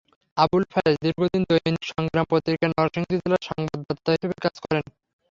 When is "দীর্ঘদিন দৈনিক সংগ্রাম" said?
1.03-2.25